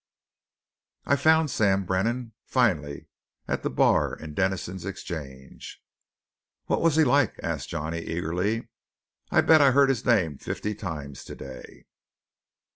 [1.05, 3.05] "I found Sam Brannan, finally,
[3.47, 5.79] at the bar in Dennison's Exchange."
[6.65, 8.67] "What was he like?" asked Johnny eagerly.
[9.29, 11.85] "I'll bet I heard his name fifty times to day."